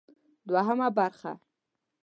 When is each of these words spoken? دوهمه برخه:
دوهمه 0.47 0.89
برخه: 0.97 1.33